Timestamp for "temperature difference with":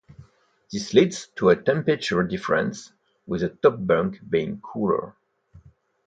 1.55-3.41